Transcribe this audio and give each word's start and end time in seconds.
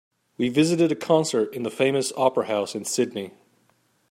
We 0.35 0.49
visited 0.49 0.91
a 0.91 0.95
concert 0.95 1.53
in 1.53 1.61
the 1.61 1.69
famous 1.69 2.11
opera 2.17 2.47
house 2.47 2.73
in 2.73 2.85
Sydney. 2.85 3.33